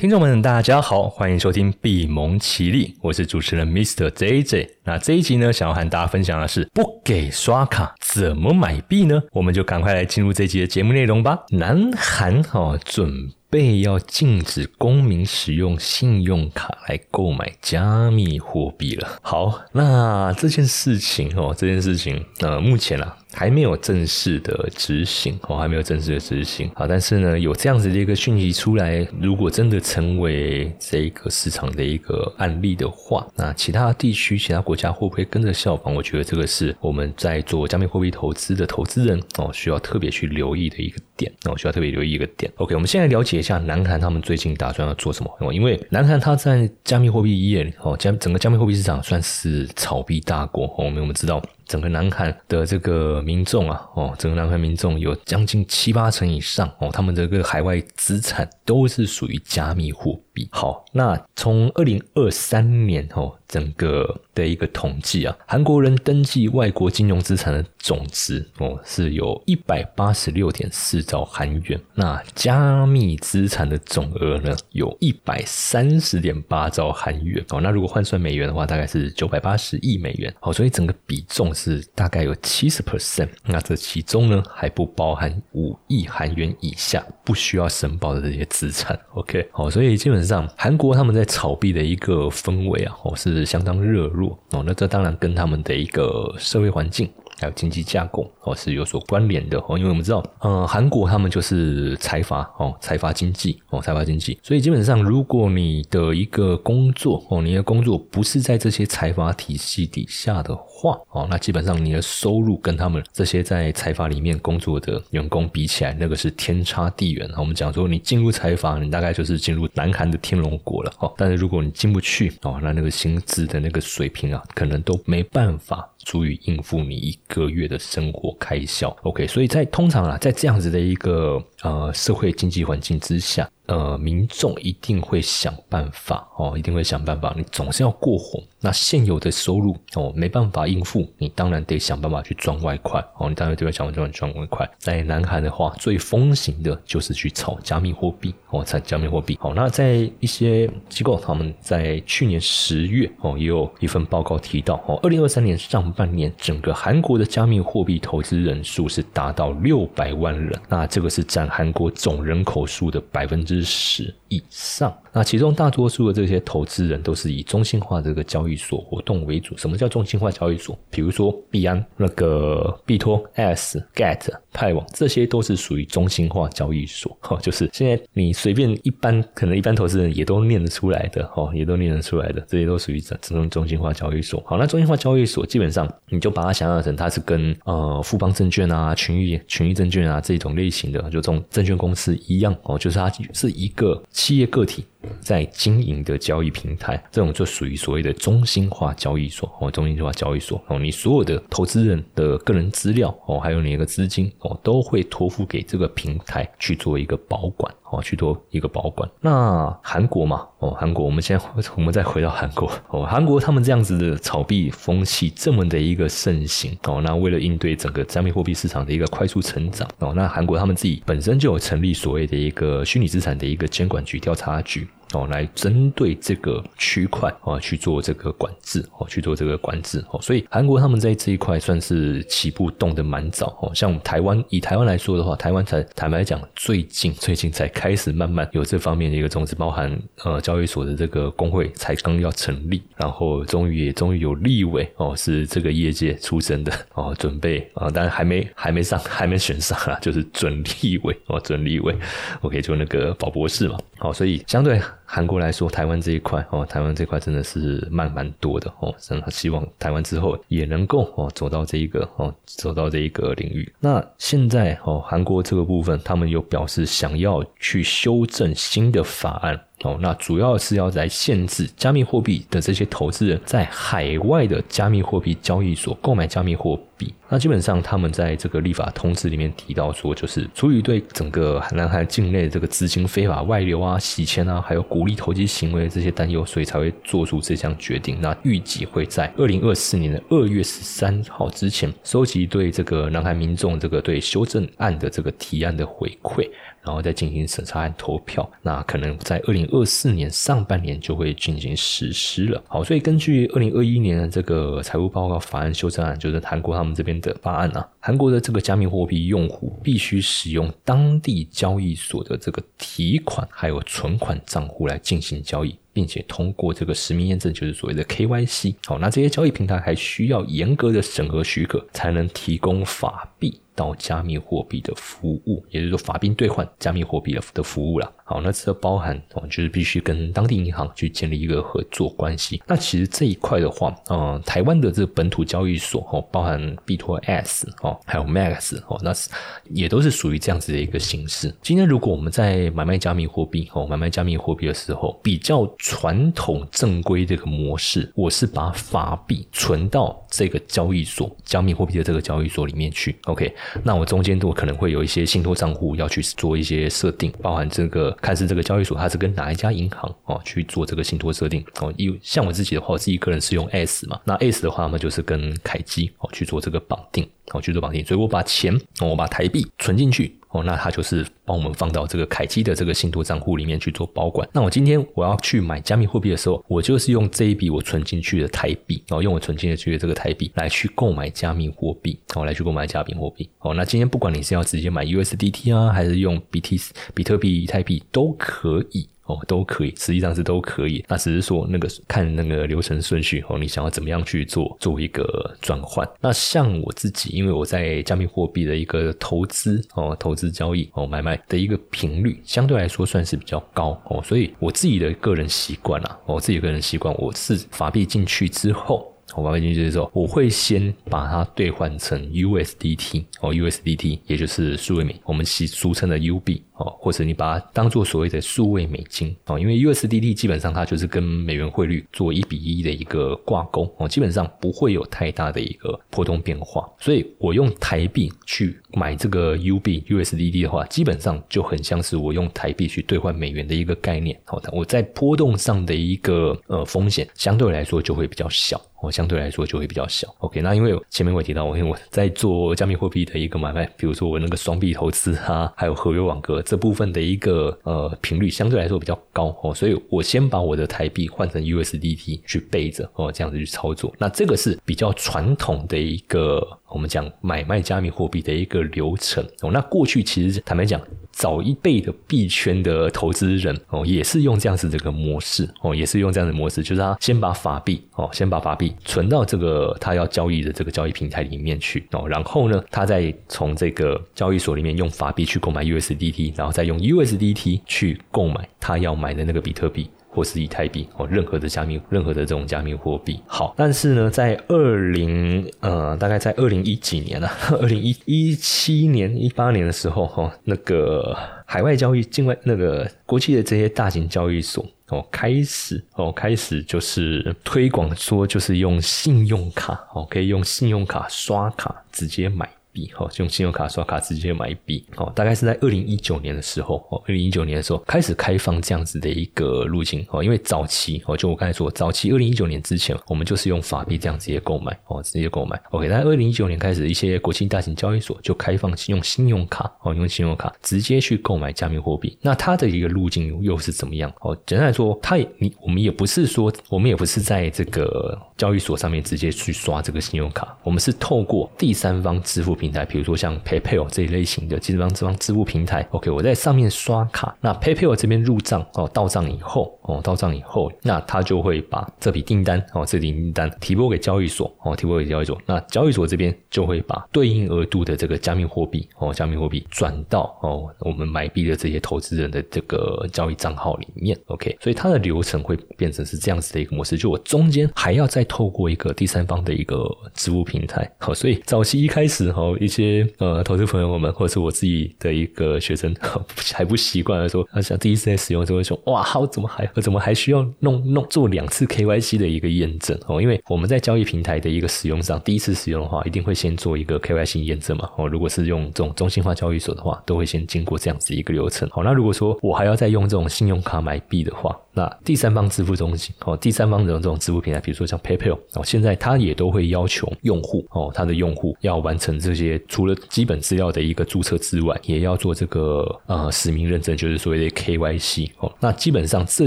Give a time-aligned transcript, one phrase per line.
[0.00, 4.08] 听众们，大家好，欢迎收听闭蒙奇力，我是主持人 Mr.
[4.08, 4.66] JJ。
[4.90, 9.22] 那这一集呢，想要和大家分享的是不给刷卡怎么买币呢？
[9.30, 11.38] 我们就赶快来进入这一集的节目内容吧。
[11.50, 19.06] 南韩哦，准备要禁止公民使用信用卡来购买加密货币了。
[19.22, 23.16] 好，那这件事情哦，这件事情呃，目前啊。
[23.32, 35.94] 还没有正式的执行哦，还没有正式的执行好，但是呢，有这样子的一个讯息出来，如果真的成为这个市场的一个案例的话，那其他地区、其他国家家会不会跟着效仿？
[35.94, 42.50] 我觉得这个是我们在做加密货币投资的投资人哦，需要特别去留意的一个点那我，需要特别留意一个点。
[42.56, 51.42] OK，我们先来了解一下南韩他们最近打算要做什么哦，因为南韩它在加密货币业哦，加整个加密货币市场算是炒币大国哦，我们我们知道。
[51.70, 60.48] 整个南韩的这个民众啊，哦，整个南韩民众有将近七八成以上哦，他们这个海外资产都是属于加密货币。
[60.50, 63.36] 好，那从二零二三年哦。
[63.50, 71.80] 整个的一个统计啊，韩国人登记外国金融资产的总值哦，是有一百八十六点四兆韩元。
[71.94, 77.44] 那加密资产的总额呢，有一百三十点八兆韩元。
[77.50, 80.32] 哦，那如果换算美元的话，大概是九百八十亿美元。
[80.40, 83.28] 好，所以整个比重是大概有七十 percent。
[83.44, 88.98] 那这其中呢，还不包含五亿韩元以下不需要申报的这些资产。
[89.14, 93.40] OK，好，所以基本上韩国他们在炒币的一个氛围啊，哦是。
[93.50, 97.10] 相当热络哦，那这当然跟他们的一个社会环境
[97.40, 110.56] 还有经济架构哦是有所关联的哦，因为我们知道，呃，韩国他们就是财阀哦，财阀经济哦，财阀经济，所以基本上如果你的一个工作哦，你的工作不是在这些财阀体系底下的。
[110.82, 117.30] 话哦，那基本上你的收入跟他们这些在财阀里面工作的员工比起来，那个是天差地远。
[117.36, 121.12] 我们讲说，你进入财阀，你大概就是进入南韩的天龙国了哦。
[121.18, 128.94] 但是如果你进不去哦，那那个薪资的那个水平啊，可能都没办法足以应付你一个月的生活开销。
[129.04, 133.48] OK，所以在通常啊，在这样子的一个呃社会经济环境之下。
[133.66, 137.32] 呃，民众一定会想办法哦，一定会想办法。
[137.36, 143.28] 你总是要过活，那现有的收入哦，没办法应付，你当然得想办法去赚外快哦。
[143.28, 144.68] 你当然得想办法赚外快。
[144.78, 149.38] 在南韩的话，最风行的就是去炒加密货币哦，炒加密货币。
[149.40, 163.64] 好，那在一些机构，他们在去年十月哦，也有一份报告提到哦，二零二三年上半年，整个韩国的加密货币投资人数是达到六百万人，那这个是占韩国总人口数的百分之。
[163.80, 169.56] 十以上，那其中大多数的这些投资人都是以中心化这个交易所活动为主。
[169.56, 170.78] 什么叫中心化交易所？
[170.90, 177.16] 比如说币安、那个币托、S、Get、派网，这些都是属于中心化交易所。
[177.20, 184.42] 哈，就是现在你随便一般可能一般投资人也都念得出来的，哈，也都念得出来的，这些都属于这这种中心化交易所。
[184.46, 193.50] 好，那中心化交易所基本上你就把它想象成它是跟呃富邦证券啊、群益群益证券啊这种类型的，就这种证券公司一样哦，就是它是。
[193.60, 194.86] 一个企业个体。
[195.20, 207.74] 在经营的交易平台，这种就属于所谓的中心化交易所哦，中心化交易所哦，你所有的投资人的个人资料哦，还有你一个资金哦，都会托付给这个平台去做一个保管。
[207.90, 209.08] 哦，去做一个保管。
[209.20, 211.44] 那韩国嘛哦，韩国，我们现在
[211.76, 224.88] 我们再回到韩国哦，韩国他们这样子的炒币风气这么的一个盛行哦，那为了应对整个加密货币市场的一个快速成长哦，那韩国他们自己本身就有成立所谓的一个虚拟资产的一个监管局调查局。
[225.12, 233.74] 哦，来针对这个区块哦去做这个管制哦，去做这个管制哦，所以韩国他们在这一块算是起步动得蛮早哦。
[233.74, 251.96] 像台湾以台湾来说的话，台湾才坦白讲，最近最近才开始慢慢有这方面的一个种子，包含呃交易所的这个工会才刚要成立，然后终于也终于有立委哦，是这个业界出身的哦，准备啊，当然还没还没上，还没选上啊，就是准立委哦，准立委
[252.42, 254.80] ，OK，就那个宝博士嘛，好，所以相对。
[255.12, 263.68] 韩国来说，台湾这一块哦，台湾这块真的是慢蛮多的哦，真的希望台湾之后也能够哦走到这一个哦走到这一个领域。
[263.80, 269.60] 那现在哦，韩国这个部分，他们有表示想要去修正新的法案。
[269.82, 277.14] 哦，那主要是要来限制加密货币的这些投资人，在海外的加密货币交易所购买加密货币。
[277.30, 288.20] 那基本上他们在这个立法通知里面提到说，就是出于对整个南海境内这个资金非法外流啊、洗钱啊，还有鼓励投机行为这些担忧，所以才会做出这项决定。
[288.20, 296.46] 那预计会在二零二四年的二月十三号之前，收集对这个南海民众这个对修正案的这个提案的回馈。
[296.82, 302.62] 然后再进行审查和投票，那可能在二零二四年上半年就会进行实施了。
[302.66, 315.76] 好，所以根据二零二一年的这个财务报告法案修正案，就是韩国他们这边的法案啊，韩国的这个加密货币用户必须使用当地交易所的这个提款还有存款账户来进行交易。
[315.92, 318.76] 并且通过这个实名验证，就是所谓的 KYC。
[318.86, 328.12] 好，那这些交易平台还需要严格的审核许可，才能提供法币到加密货币的服务，也就是说法币兑换加密货币的的服务了。
[328.24, 332.62] 好，那这包含哦，就是必须跟当地银行去建立一个合作关系。
[332.66, 339.30] 那其实这一块的话，嗯，台湾的这个本土交易所哦，包含币托 S 哦，还有 Max 哦，那是
[339.70, 341.52] 也都是属于这样子的一个形式。
[341.62, 353.16] 今天如果我们在买卖加密货币哦，买卖加密货币的时候，比较传统正规这个模式，我是把法币存到这个交易所加密货币的这个交易所里面去。
[353.24, 358.10] OK，那我中间都可能会有一些信托账户要去做一些设定，包含这个。
[358.20, 361.92] 看是这个交易所，它是跟哪一家银行哦去做这个信托设定哦？
[361.96, 370.36] 因像我自己的话，我自己个人是用 S 嘛，那 S 的话嘛，就是跟凯基哦去做这个绑定哦去做绑定，所以我把钱我把台币存进去。
[370.50, 374.48] 哦，那它就是帮我们放到这个凯基的这个信托账户里面去做保管。
[374.52, 383.48] 那我今天我要去买加密货币的时候，我就是用这一笔我存进去的台币，然后用我存进去的这个台币来去购买加密货币，然哦，来去购买加密货币。
[383.60, 386.80] 哦，那今天不管你是要直接买 USDT 啊，还是用 BT
[387.14, 389.08] 比特币、以太币都可以。
[389.30, 391.04] 哦，都可以，实际上是都可以。
[391.08, 396.08] 那只是说那个看那个流程顺序哦，你想要怎么样去做做一个转换？
[396.20, 409.09] 那像我自己，因为我在加密货币的一个投资哦，投资交易哦，买卖的一个频率相对来说算是比较高哦，所以我自己的个人习惯啊，我自己个人习惯，我是法币进去之后。
[409.34, 434.38] 我把它进去的时候，我会先把它兑换成 USDT 哦，USDT 也就是数位美，我们俗俗称的 UB 哦，或者你把它当做所谓的数位美金哦，因为 USDT 基本上它就是跟美元汇率做一比一的一个挂钩哦，基本上不会有太大的一个波动变化，所以我用台币去买这个 UB USDT 的话，基本上就很像是我用台币去兑换美元的一个概念。
[434.44, 438.80] 好，我在波动上的一个呃风险相对来说就会比较小。
[439.02, 440.28] 哦相对来说就会比较小。
[440.40, 454.14] OK，那因为前面我提到，我因为我在做加密货币的一个买卖，比如说我那个双币投资啊， 还有合约网格这部分的一个呃频率相对来说比较高哦，所以我先把我的台币换成 USDT 去备着哦，这样子去操作。
[454.18, 456.60] 那这个是比较传统的一个
[456.90, 459.70] 我们讲买卖加密货币的一个流程哦。
[459.72, 461.00] 那过去其实坦白讲。
[461.32, 480.10] 早一辈的币圈的投资人哦，也是用这样子这个模式哦，也是用这样的模式，就是他先把法币哦，先把法币存到这个他要交易的这个交易平台里面去哦，然后呢，他再从这个交易所里面用法币去购买 USDT，然后再用 USDT 去购买他要买的那个比特币。
[480.30, 483.40] 或是以太币哦，任何的加密，任何的这种加密货币。
[483.46, 487.50] 好，但是呢，在二零呃，大概在二零一几年啊，
[487.80, 491.36] 二零一一七年、一八年的时候哈，那个
[491.66, 502.68] 海外交易、境外那个国际的这些大型交易所哦，开始哦，开始就是推广说，就是用信用卡哦，可以用信用卡刷卡直接买。
[502.92, 515.80] 币哈，用信用卡刷卡直接买币哦，大概是在二零一九年的时候哦，二零一九年的时候开始开放这样子的一个路径哦，因为早期哦，就我刚才说，早期二零一九年之前，我们就是用法币这样直接购买哦，直接购买。
[515.90, 522.36] OK，但二零一九年开始，一些国际大型交易所就开放用信用卡哦，用信用卡直接去购买加密货币。
[522.40, 524.32] 那它的一个路径又是怎么样？
[524.40, 532.79] 哦，简单来说，它也你我们也不是说，我们也不是在这个交易所上面直接去刷这个信用卡，我们是透过第三方支付。
[532.80, 562.60] 平台，比如说像 PayPal 这一类型的第三方支方支付平台，OK，我在上面刷卡，那 PayPal 这边入账哦，到账以后哦，到账以后，那他就会把这笔订单哦，这笔订单提拨给交易所哦，提拨给交易所，那交易所这边就会把对应额度的这个加密货币哦，加密货币转到哦，我们买币的这些投资人的这个交易账号里面，OK，所以它的流程会变成是这样子的一个模式，就我中间还要再透过一个第三方的一个支付平台，好，所以早期一开始哈。
[562.60, 566.14] 哦，一些呃投资朋友们，或者是我自己的一个学生
[566.74, 573.40] 还不习惯的说，他想第一次在使用的时候会说，哇，我怎么还我怎么还需要弄弄做两次 KYC 的一个验证哦？
[573.40, 578.08] 因为我们在交易平台的一个使用上，第一次使用的话，一定会先做一个 KYC 验证嘛。
[578.16, 581.88] 哦，如果是用这种中心化交易所的话，都会先经过这样子一个流程。
[581.90, 598.70] 好，那如果说我还要再用这种信用卡买币的话，那第三方支付中心哦，第三方的这种支付平台，比如说像 PayPal 哦，现在它也都会要求用户哦，它的用户要完成这些除了基本资料的一个注册之外，也要做这个呃实名认证，就是所谓的 KYC 哦。
[598.78, 599.66] 那基本上这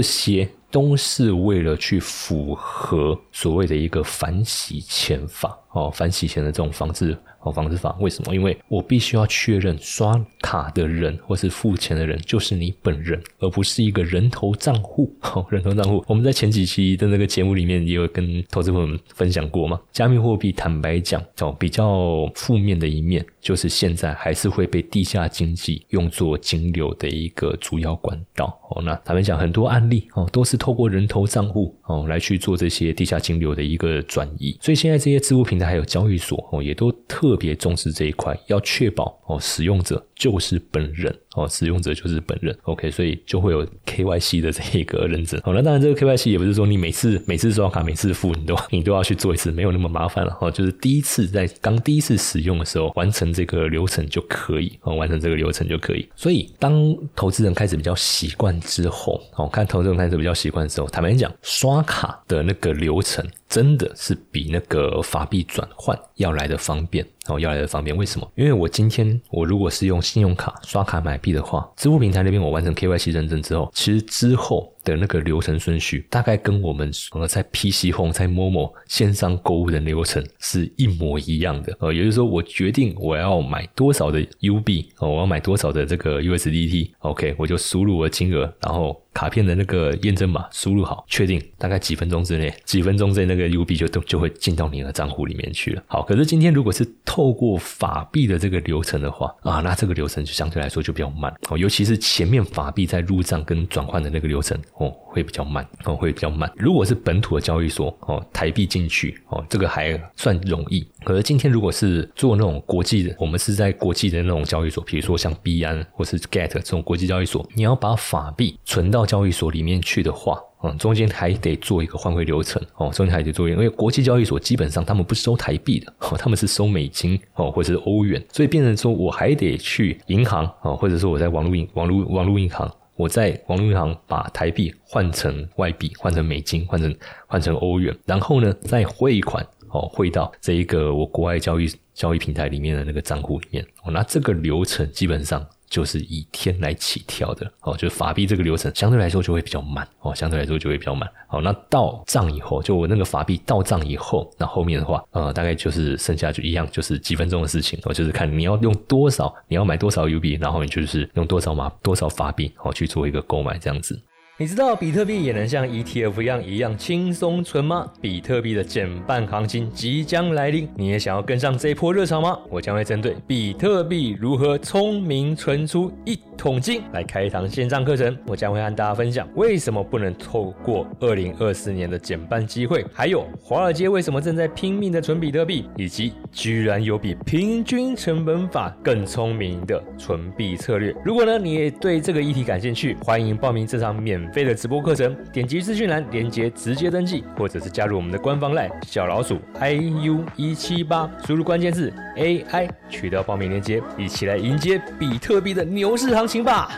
[0.00, 7.16] 些都是为了去符合所谓的一个反洗钱法哦，反洗钱的这种方式。
[7.44, 8.34] 哦，防止法为什么？
[8.34, 15.14] 因为我必须要确认刷卡的人或是付钱的人就是你本人，而不是一个人头账户。
[15.20, 19.78] 哦，人头账户，我们在前几期的那个节目里面也有跟投资朋友们分享过嘛。
[19.92, 28.58] 加密货币坦白讲，哦，比较负面的一面就是现在还是会被地下经济用作金流的一个主要管道。
[28.70, 34.56] 哦，那坦白讲，很多案例哦都是透过人头账户哦来去做这些地下金流的一个转移。
[34.62, 37.33] 所以现在这些支付平台还有交易所哦也都特。
[37.34, 41.12] 特别重视这一块，要确保哦，使用者就是本人。
[41.34, 42.56] 哦，使用者就是本人。
[42.62, 45.40] OK，所以就会有 KYC 的这一个认证。
[45.44, 50.50] 好，那当然这个 KYC 也不是说你每次每次刷卡每次付你都 你都要去做一次，没有那么麻烦了哦。
[50.50, 56.08] 就是第一次在刚第一次使用的时候完成这个流程就可以哦，完成这个流程就可以。
[56.14, 67.04] 所以当投资人开始比较习惯之后，哦，看投资人开始比较习惯之后，坦白讲，刷卡的那个流程真的是比那个法币转换要来的方便。
[67.26, 68.32] 哦，要来的方便，为什么？
[68.34, 81.76] 因为我今天我如果是用信用卡刷卡买币的话，支付平台那边我完成 KYC 认证之后，其实之后的那个流程顺序，大概跟我们呃在 PC Home 在某某线上购物的流程是一模一样的。
[81.80, 89.00] 呃，也就是说，我决定我要买多少的 U 币，哦，我要买多少的这个 USDT，OK，我就输入我的金额，然后。
[89.14, 95.80] 卡片的那个验证码输入好，确定大概几分钟之内，几分钟之内那个 U 币就都就会进到你的账户里面去了。
[95.86, 106.50] 好，可是今天如果是透过法币的这个流程的话啊，那这个流程就相对来说就比较慢哦，尤其是前面法币在入账跟转换的那个流程哦，会比较慢哦，会比较慢。
[106.56, 110.86] 如果是本土的交易所哦，台币进去哦，这个还算容易。
[111.04, 136.94] 可是今天如果是做那种国际的，我们是在国际的那种交易所，比如说像币安或是 Get 这种国际交易所，你要把法币存到交易所里面去的话，嗯，中间还得做一个换汇流程哦，中间还得做，因为国际交易所基本上他们不收台币的，哦，他们是收美金哦，或者是欧元，所以变成说我还得去银行哦，或者说我在网络银网络网络银行，我在网络银行把台币换成外币，换成美金，换成
[137.26, 139.46] 换成欧元，然后呢再汇款。
[139.70, 164.00] 哦，汇到这一个我国外交易交易平台里面的那个账户里面，哦，那这个流程基本上就是以天来起跳的，哦，就是法币这个流程相对来说就会比较慢，哦，相对来说就会比较慢，好，那到账以后，就我那个法币到账以后，那后面的话，呃，大概就是剩下就一样，就是几分钟的事情，哦，就是看你要用多少，你要买多少 U 币，然后你就是用多少码多少法币，哦，去做一个购买这样子。
[164.36, 167.88] 你知道比特币也能像 ETF 一样一样轻松存吗？
[168.00, 172.36] 比特币的减半行情即将来临，你也想要跟上这一波热潮吗？
[172.50, 178.18] 我将会针对比特币如何聪明存出一桶金来开一堂线上课程。
[178.26, 190.92] 我将会和大家分享为什么不能透过2024年的减半机会，还有华尔街为什么正在拼命的存比特币，以及居然有比平均成本法更聪明的存币策略。
[191.04, 194.23] 如果呢你也对这个议题感兴趣，欢迎报名这场免。
[194.24, 206.70] 免费的直播课程，点击资讯栏链接直接登记，或者是加入我们的官方 LINE 小老鼠 iu 一七八，输入关键字 AI 取到报名链接，一起来迎接比特币的牛市行情吧！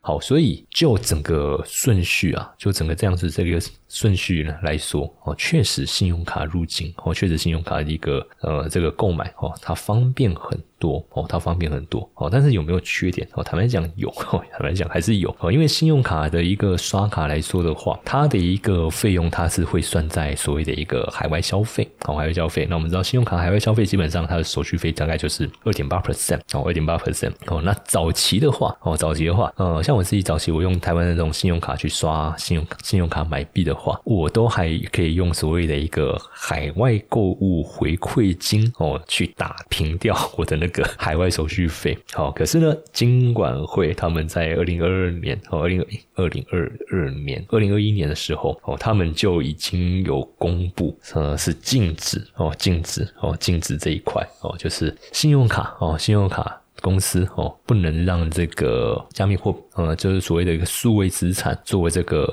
[0.00, 10.58] 好，所以就整个顺序啊，就整个这样子这个顺序呢来说，哦，确实信用卡入境，哦，确实信用卡的一个呃这个购买，哦，它方便很。
[10.80, 13.42] 多哦，它方便很多哦，但是有没有缺点哦？
[13.42, 14.08] 坦白讲有，
[14.52, 15.50] 坦白讲还是有哦。
[15.50, 22.64] 因为信用卡的一个刷卡来说的话，它的一个费用它是会算在所谓的一个海外消费哦，海外消费。
[22.70, 27.60] 那我们知道信用卡海外消费基本上它的手续费大概就是二点八 percent 哦，二点八 percent 哦。
[27.60, 41.96] 那早期的话哦，早期的话呃，像我自己早期我用台湾的这种信用卡去刷信用信用卡买币的话，我都还可以用所谓的一个海外购物回馈金哦，去打平掉我的那个海外手续费。
[42.12, 45.80] 好，可是呢，金管会他们在二零二二年哦，二零
[46.14, 56.60] 二零二二年、二零二一年的时候哦，他们就已经有公布，呃，是禁止哦，禁止哦，禁止这一块哦，就是信用卡哦，信用卡。
[56.80, 62.24] 公司哦，不能让这个加密货呃，就是所谓的一个数位资产作为这个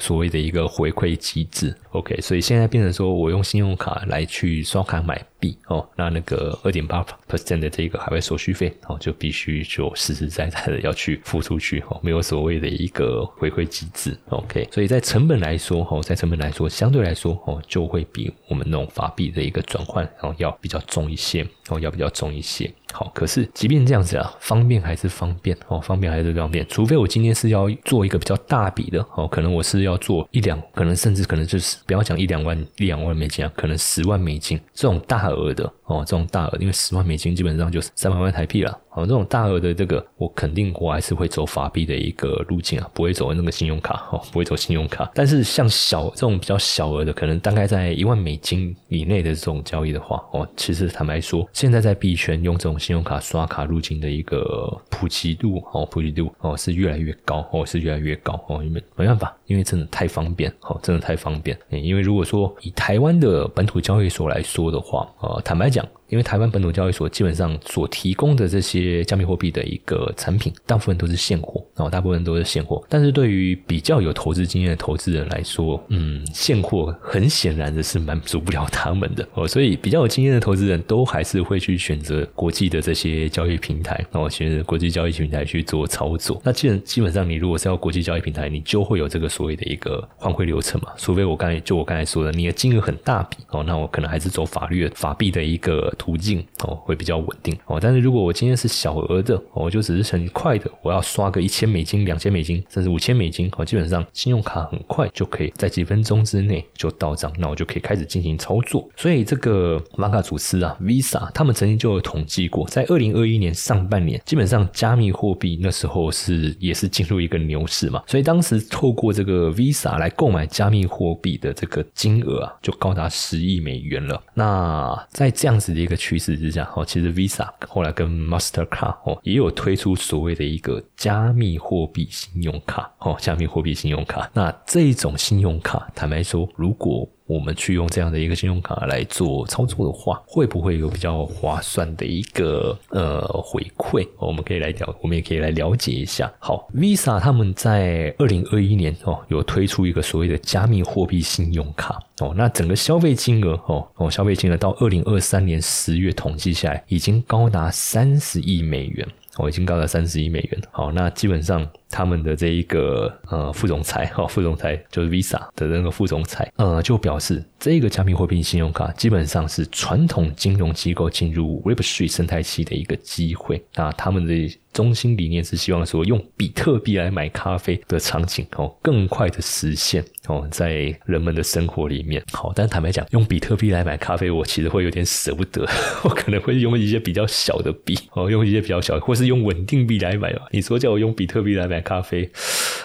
[0.00, 1.72] 所谓的一个回馈机制。
[1.92, 14.16] OK，所以现在变成说我用信用卡来去刷卡买币哦，那那个二点八 percent 的这个海外手续费哦，就必须就实实在在的要去付出去哦，没有所谓的一个回馈机制。
[14.28, 22.70] OK，所以在成本来说哦，在成本来说相对来说哦，就会比我们那种法币的一个转换然后要比较重一些哦，要比较重一些。
[22.92, 26.66] 好，可是即便这样子啊，方便还是方便哦，方便还是方便。
[26.68, 38.78] 除非我今天是要做一个比较大笔的哦，可能我是要做一两，可能甚至可能就是不要讲一两万一两万美金啊，可能十万美金这种大额的哦，这种大额，因为十万美金基本上就是三百万台币了。
[38.92, 45.10] 哦，这种大额的这个，我肯定我还是会走法币的一个路径啊，不会走那个信用卡哦，不会走信用卡。
[45.14, 61.56] 但是像小这种比较小额的，可能大概在一万美金以内的这种交易的话，哦，其实坦白说，现在在币圈用这种信用卡刷卡路径的一个普及度哦，普及度哦是越来越高哦，是越来越高哦，因为没办法，因为真的太方便哦，真的太方便。
[61.70, 65.79] 因为如果说以台湾的本土交易所来说的话，呃，坦白讲。
[65.80, 72.84] 讲，因为台湾本土交易所基本上所提供的这些加密货币的一个产品，大部分都是现货，哦，大部分都是现货。
[72.88, 86.40] 但是对于比较有投资经验的投资人来说，嗯，现货很显然的是满足不了他们的哦，所以比较有经验的投资人都还是会去选择国际的这些交易平台，然后，选择国际交易平台去做操作。
[86.44, 95.94] 那基本基本上，你如果是要国际交易平台，你就会有这个所谓的一个换汇流程嘛，除非我刚才就我刚才说的，你的金额很大笔哦，那我可能还是走法律法币的一个。
[96.00, 108.88] 途径哦会比较稳定哦，但是如果我今天是小额的，我就只是很快的，我要刷个一千美金、两千美金，甚至五千美金，哦，基本上信用卡很快就可以在几分钟之内就到账，那我就可以开始进行操作。
[108.96, 124.22] 所以这个马卡祖斯啊，Visa 他们曾经就有统计过，在二零二一年上半年，基本上加密货币那时候是也是进入一个牛市嘛，所以当时透过这个 Visa 来购买加密货币的这个金额啊，就高达十亿美元了。
[124.32, 134.30] 那在这样子的一趋势之下，哦，其实 Visa 后来跟 Mastercard 哦也有推出所谓的一个加密货币信用卡，哦，加密货币信用卡。
[134.32, 144.04] 那这种信用卡，坦白说，如果我们去用这样的一个信用卡来做操作的话，会不会有比较划算的一个呃回馈？
[144.18, 146.28] 我们可以来了，我们也可以来了解一下。
[146.40, 159.06] 好，Visa 他们在二零二一年哦，有推出一个所谓的加密货币信用卡哦，那整个消费金额哦哦，消费金额到二零二三年十月统计下来，已经高达三十亿美元。
[159.36, 160.60] 哦已经高达三十亿美元。
[160.72, 173.62] 好，那基本上他们的这一个呃副总裁哈，副总裁就是 Visa 的那个副总裁，呃，就表示这个加密货币信用卡基本上是传统金融机构进入 Web3 生态系的一个机会。
[173.74, 182.22] 那他们的中心理念是希望说，用比特币来买咖啡的场景哦，更快的实现哦，在人们的生活里面。
[182.32, 185.66] 好，但坦白讲，用比特币来买咖啡，我其实会有点舍不得，
[186.04, 190.46] 我可能会用一些比较小的币哦，用一些比较小，或是用稳定币来买吧。
[190.52, 192.28] 你说叫我用比特币来买咖啡，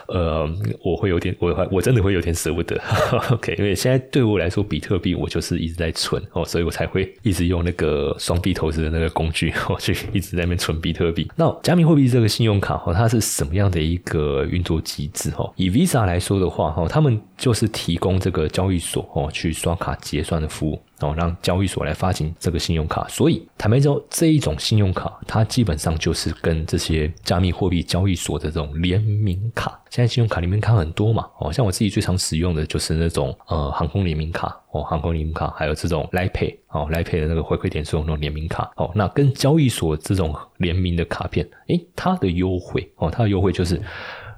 [0.07, 0.47] 呃，
[0.83, 2.79] 我会有点，我我真的会有点舍不得。
[3.31, 11.29] OK，因为现在对我来说，比特币我就是一直在存哦，所以我才会一直用那个双币投资的那个工具， 我去一直在那边存比特币。
[11.35, 15.51] 那加密货币这个信用卡哈，它是什么样的一个运作机制哈？
[15.55, 23.07] 以 Visa 来说的话哈，他们就是提供这个交易所哦去刷卡结算的服务哦，让交易所来发行这个信用卡。
[23.07, 29.79] 所以坦白说，这一种信用卡它基本上就是跟这些加密货币交易所的这种联名卡。
[29.89, 34.55] 现在信用卡联名卡很多嘛哦，像我自己最常使用的就是那种呃航空联名卡。
[34.71, 43.81] 哦，航空联名卡，还有这种来配哦，来配的那个回馈点数那种联名卡哦，那跟交易所这种联名的卡片，诶，它的优惠哦，它的优惠就是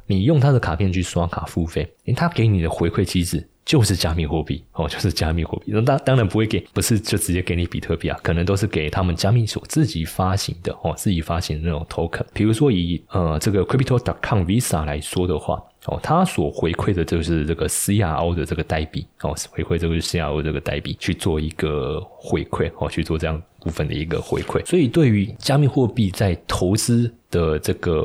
[0.05, 5.65] 你用它的卡片去刷卡付费，诶，它给你的回馈机制就是加密货币哦，就是加密货币。
[5.67, 12.25] 那当当然不会给，不是就直接给你比特币啊，可能都是给他们加密所自己发行的哦，自己发行的那种 token。
[12.33, 15.61] 比如说以呃这个 crypto.com Visa 来说的话。
[15.85, 24.65] 哦，它所回馈的就是这个 CRO 的这个代币哦，回馈这个 CRO 这个代币去做一个回馈哦，去做这样部分的一个回馈。
[24.65, 28.03] 所以对于加密货币在投资的这个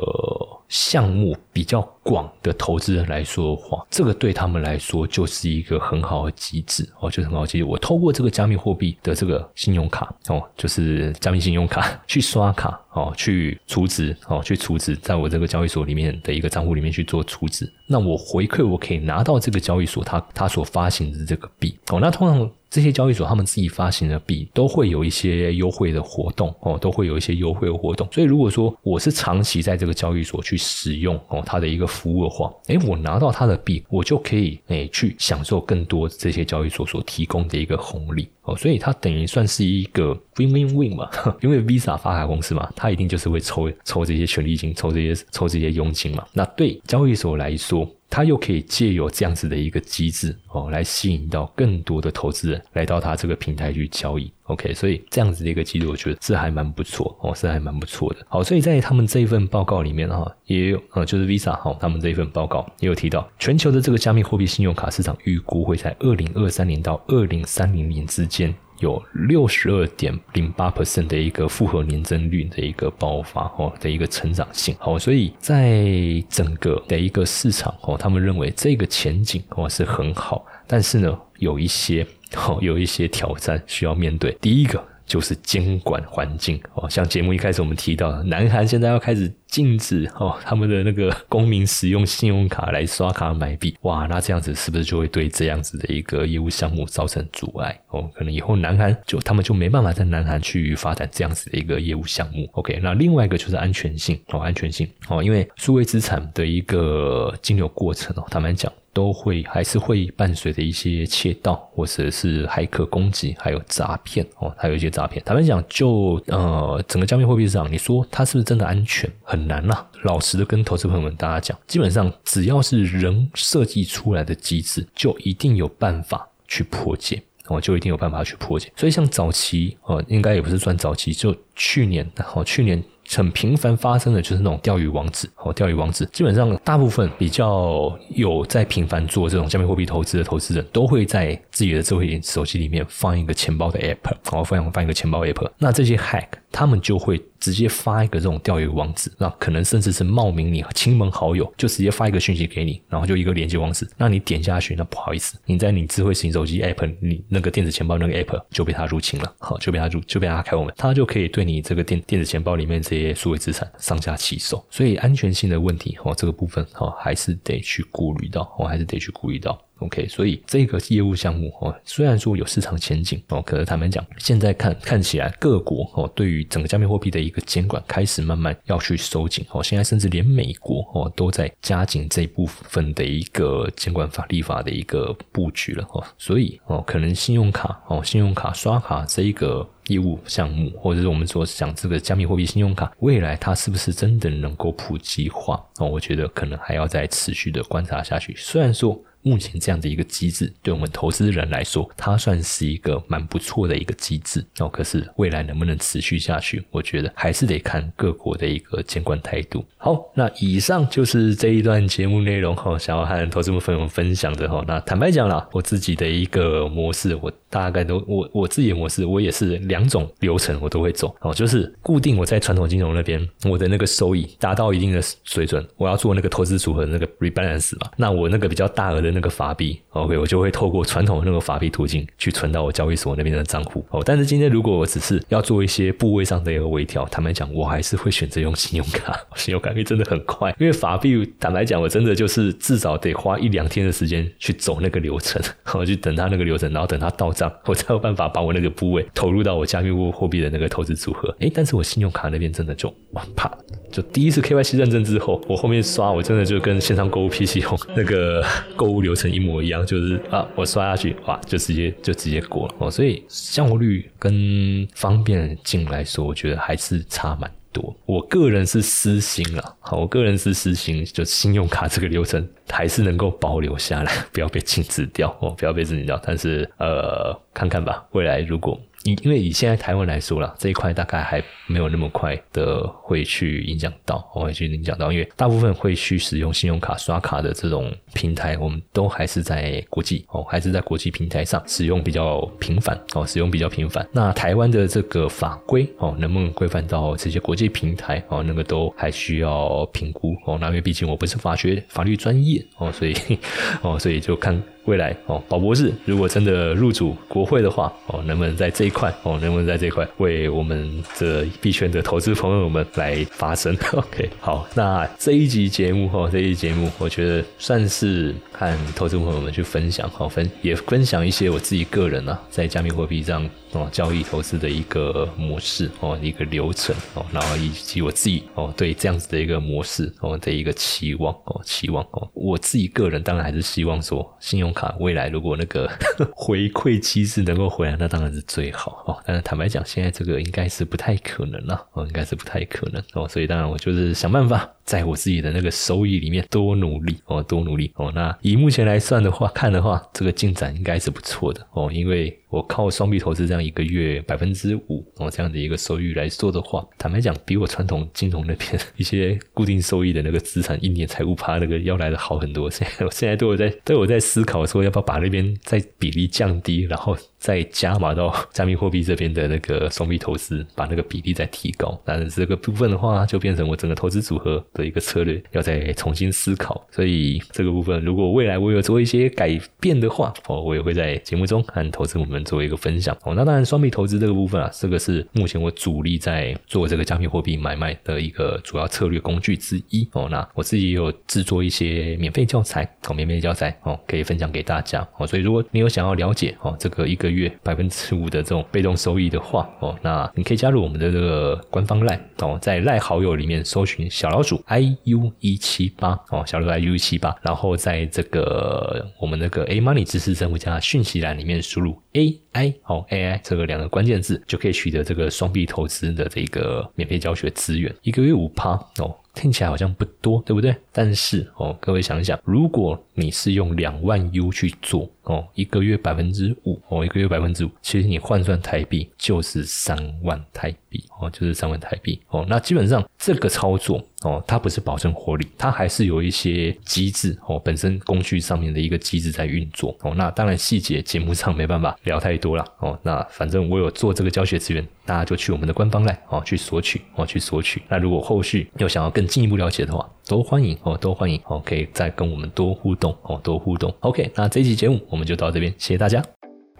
[0.73, 7.63] 项目比较广的投资人来说的话，这个对他们来说就是一个很好的机制哦，就是很好机制。
[7.63, 22.49] 我透过这个加密货币的这个信用卡哦，就是加密信用卡去刷卡哦，去储值哦，去储值在我这个交易所里面的一个账户里面去做储值，那我回馈我可以拿到这个交易所它它所发行的这个币哦，那通常。
[22.73, 28.07] 这些交易所他们自己发行的币都会有一些优惠的活动哦，都会有一些优惠的活动。
[28.11, 38.55] 所以如果说我是长期在这个交易所去使用哦它的一个服务的话，诶，我拿到它的币，我就可以诶去享受更多这些交易所所提供的一个红利哦。
[38.55, 41.09] 所以它等于算是一个 win win win 嘛，
[41.41, 46.25] 因为 Visa 发卡公司嘛，它一定就是会抽抽这些权利金，抽这些抽这些佣金嘛。
[46.33, 54.31] 那对交易所来说，它又可以借由这样子的一个机制哦，来吸引到更多的投资人来到它这个平台去交易。
[54.53, 58.25] OK，所以这样子的一个记录，我觉得是还蛮不错哦，是还蛮不错的。
[58.29, 68.53] 好，所以在他们这一份报告里面哈，也有呃，就是 Visa 哈，他们这一份报告也有提到，全球的这个加密货币信用卡市场预估会在二零二三年到二零三零年之间。
[68.79, 75.85] 有六十二点零八 percent 的一个复合年增率的一个爆发哦的一个成长性好，所以在
[76.27, 84.37] 整个的一个市场哦，他们认为这个前景哦是很好，但是呢有一些哦有一些挑战需要面对。
[84.41, 84.83] 第一个。
[85.05, 98.09] 就是监管环境哦，像节目一开始我们提到的，南韩现在要开始禁止哦 他们的那个公民使用信用卡来刷卡买币，哇，那这样子是不是就会对这样子的一个业务项目造成阻碍哦？
[98.15, 102.49] 可能以后南韩就他们就没办法在南韩去发展这样子的一个业务项目。
[102.53, 108.71] OK，那另外一个就是安全性哦，安全性哦，因为数位资产的一个金流过程哦，坦白讲。
[108.93, 115.21] 都会还是会伴随着一些窃盗，或者是骇客攻击，还有诈骗哦，还有一些诈骗。
[115.25, 119.09] 坦白讲，就呃整个加密货币市场，你说它是不是真的安全？
[119.23, 119.85] 很难呐。
[120.03, 128.71] 老实的跟投资朋友们大家讲，基本上只要是人设计出来的机制，就一定有办法去破解哦，就一定有办法去破解。
[128.75, 132.83] 所以像早期哦，应该也不是算早期，就去年哦，去年。
[133.09, 147.21] 很频繁发生的就是那种钓鱼网址哦，钓鱼网址基本上大部分比较有在频繁做这种加密货币投资的投资人都会在自己的智慧手机里面放一个钱包的 app，然后放放一个钱包 app，那这些 hack 他们就会。
[147.43, 169.59] 直接发一个这种钓鱼网址，那可能甚至是冒名你亲朋好友，就直接发一个讯息给你，然后就一个连接网址，那你点下去，那不好意思，你在你智慧型手机 app，你那个电子钱包那个 app 就被他入侵了，好，就被他入就被他开我们，他就可以对你这个电电子钱包里面这些数位资产上下其手，所以安全性的问题哦，这个部分哦还是得去顾虑到，我还是得去顾虑到。
[169.79, 195.87] OK，所以这个业务项目哦，虽然说有市场前景哦，可是坦白讲，现在看看起来各国哦，对于整个加密货币的一个监管开始慢慢要去收紧哦，现在甚至连美国哦都在加紧这部分的一个监管法立法的一个布局了哦，所以哦，可能信用卡哦，信用卡刷卡这一个业务项目，或者是我们所讲这个加密货币信用卡，未来它是不是真的能够普及化哦？
[195.89, 198.33] 我觉得可能还要再持续的观察下去。
[198.37, 198.97] 虽然说。
[199.23, 204.67] 目前这样的一个机制，对我们投资人来说，它算是一个蛮不错的一个机制哦。
[204.67, 209.65] 可是未来能不能持续下去，我觉得还是得看各国的一个监管态度。
[209.77, 214.61] 好，那以上就是这一段节目内容哈，想要和投资朋友们分享的哈。
[214.67, 229.12] 那坦白讲啦，我自己的一个模式，我大概都我我自己的模式，我也是两种流程我都会走哦，就是固定我在传统金融那边，我的那个收益达到一定的水准，我要做那个投资组合那个 rebalance 嘛，那我那个比较大额的。
[229.13, 234.01] 那个法币，OK，我就会透过传统的那个法币途径去存到我交易所那边的账户哦。
[234.05, 239.15] 但是今天如果我只是要做一些部位上的一个微调，坦白讲，我还是会选择用信用卡。
[239.35, 245.39] 信用卡可以真的很快，因为法币坦白讲，我真的就是至少得花一两天的时间去走那个流程，
[245.75, 251.35] 我就等它那个流程，然后等它到账， 我才有办法把我那个部位投入到我加密货币的那个投资组合。
[251.39, 253.51] 哎，但是我信用卡那边真的就哇怕，
[253.91, 258.43] 就第一次 KYC 认证之后，我后面刷，我真的就跟线上购物 PC 用那个
[258.75, 259.02] 购物。
[259.03, 262.89] 流程一模一样，就是啊，我刷下去，哇，就直接就直接过了哦。
[262.89, 267.95] 所以效率跟方便性来说，我觉得还是差蛮多。
[268.05, 276.19] 我个人是私心了，好，我个人是私心，就信用卡这个流程还是能够保留下来，不要被禁止掉哦，不要被禁止掉。
[276.25, 294.07] 但是呃，看看吧，未来如果因因为以现在台湾来说啦，这一块大概还没有那么快的会去影响到，会去影响到，因为大部分会去使用信用卡刷卡的这种平台，我们都还是在国际哦，还是在国际平台上使用比较频繁哦，使用比较频繁。
[294.11, 300.57] 那台湾的这个法规哦，能不能规范到这些国际平台哦，那个都还需要评估哦。
[300.61, 303.13] 那因为毕竟我不是法学法律专业哦，所以
[303.83, 304.61] 哦，所以就看。
[304.85, 334.72] 未来哦，宝博士如果真的入主国会的话哦，能不能在这一块哦，能不能在这一块为我们这币圈的投资朋友们来发声？OK， 好，那这一集节目哈，这一集节目我觉得算是看投资朋友们去分享，好分也分享一些我自己个人啊，在加密货币上哦交易投资的一个模式哦，一个流程哦，然后以及我自己哦对这样子的一个模式哦的一个期望哦，期望哦，我自己个人当然还是希望说信用。
[334.73, 335.89] 卡未来如果那个
[336.35, 339.21] 回馈机制能够回来，那当然是最好哦。
[339.25, 343.27] 但是坦白讲，现在这个应该是不太可能了哦，应该是不太可能哦。
[343.27, 344.69] 所以当然我就是想办法。
[344.85, 348.11] 在我自己的那个收益里面多努力哦，多努力哦。
[348.13, 351.89] 那以目前来算的话，看的话，这个进展应该是不错的哦。
[351.89, 362.69] 因为我靠双币投资这样一个月百分之五哦这样的一个收益来说的话，坦白讲，比我传统金融那边 一些固定收益的那个资产一年财务趴那个要来的好很多。
[362.69, 371.99] 现在我现在都有在都有在思考说，要不要把那边再比例降低，然后再加码到 加密货币这边的那个双币投资，把那个比例再提高。
[372.05, 374.63] 但是这个部分的话，就变成我整个投资组合。
[374.73, 383.15] 的一个策略要再重新思考，所以这个部分如果未来我有做一些改变的话，哦，我也会在节目中和投资我们做一个分享。
[383.23, 390.07] 哦，那当然双币投资这个部分啊，这个是目前我主力在做这个加密货币买卖的一个主要策略工具之一。
[390.13, 395.05] 哦，那我自己也有制作一些免费教材，哦，免费教材哦，可以分享给大家。
[395.17, 404.63] 哦，所以如果你有想要了解哦这个一个月百分之五的这种被动收益的话，哦，那你可以加入我们的这个官方赖哦，在赖好友里面搜寻小老鼠。
[404.67, 419.15] i u 一七八哦，小老鼠 i u 一七八，然后在这个我们那个 a money 知识生活家讯息栏里面输入 a i 哦 a i 这个两个关键字，就可以取得这个双币投资的这个免费教学资源，一个月五趴哦。
[419.33, 420.75] 听起来好像不多，对不对？
[420.91, 432.45] 但是哦，各位想一想，如果你是用两万 U 去做哦，一个月百分之五哦，一个月百分之五，其实你换算台币就是三万台币哦，就是三万台币哦。
[432.47, 440.13] 那基本上这个操作哦，它不是保证获利，它还是有一些机制哦，本身工具上面的一个机制在运作哦。
[440.15, 442.97] 那当然细节节目上没办法聊太多了哦。
[443.01, 447.81] 那反正我有做这个教学资源，大家就去我们的官方来哦去索取哦去索取。
[447.87, 453.93] 那如果后续又想要更进一步了解的话，都欢迎哦，都欢迎哦，可以再跟我们多互动哦，多互动。
[454.01, 456.23] OK，那这期节目我们就到这边，谢谢大家。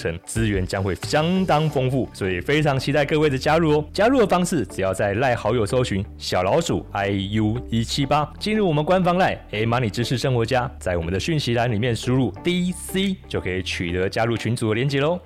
[0.00, 0.18] 程。
[0.24, 3.84] 资源将会相当丰富，所以非常期待各位的加入哦！
[3.92, 15.20] 加入的方式只要在赖好友搜寻小老鼠 i u 一七八，进入我们官方赖 A Money 知识生活家，在我们的讯息栏里面输入 D C 就可以取得加入群组的连接喽。